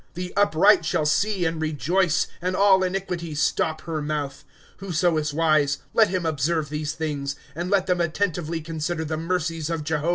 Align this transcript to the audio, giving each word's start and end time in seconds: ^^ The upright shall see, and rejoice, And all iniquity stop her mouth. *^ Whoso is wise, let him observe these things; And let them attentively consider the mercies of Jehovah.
^^ 0.11 0.13
The 0.15 0.33
upright 0.35 0.83
shall 0.83 1.05
see, 1.05 1.45
and 1.45 1.61
rejoice, 1.61 2.25
And 2.41 2.55
all 2.55 2.81
iniquity 2.81 3.35
stop 3.35 3.81
her 3.81 4.01
mouth. 4.01 4.43
*^ 4.77 4.79
Whoso 4.79 5.15
is 5.19 5.31
wise, 5.31 5.77
let 5.93 6.09
him 6.09 6.25
observe 6.25 6.69
these 6.69 6.93
things; 6.93 7.35
And 7.53 7.69
let 7.69 7.85
them 7.85 8.01
attentively 8.01 8.61
consider 8.61 9.05
the 9.05 9.17
mercies 9.17 9.69
of 9.69 9.83
Jehovah. 9.83 10.09